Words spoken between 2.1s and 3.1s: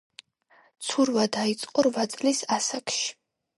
წლის ასაკში.